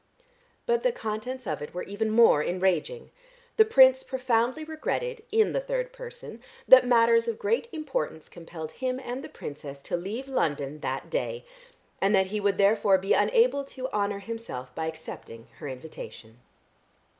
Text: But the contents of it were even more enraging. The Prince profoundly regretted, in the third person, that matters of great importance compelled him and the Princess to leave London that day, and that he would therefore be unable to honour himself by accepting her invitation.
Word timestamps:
But 0.65 0.81
the 0.81 0.91
contents 0.91 1.45
of 1.45 1.61
it 1.61 1.75
were 1.75 1.83
even 1.83 2.09
more 2.09 2.41
enraging. 2.43 3.11
The 3.57 3.65
Prince 3.65 4.01
profoundly 4.01 4.63
regretted, 4.63 5.23
in 5.31 5.53
the 5.53 5.59
third 5.61 5.93
person, 5.93 6.41
that 6.67 6.87
matters 6.87 7.27
of 7.27 7.37
great 7.37 7.67
importance 7.71 8.27
compelled 8.27 8.71
him 8.71 8.99
and 8.99 9.23
the 9.23 9.29
Princess 9.29 9.79
to 9.83 9.95
leave 9.95 10.27
London 10.27 10.79
that 10.79 11.11
day, 11.11 11.45
and 12.01 12.15
that 12.15 12.25
he 12.33 12.39
would 12.39 12.57
therefore 12.57 12.97
be 12.97 13.13
unable 13.13 13.63
to 13.65 13.89
honour 13.89 14.17
himself 14.17 14.73
by 14.73 14.87
accepting 14.87 15.45
her 15.59 15.67
invitation. 15.67 16.39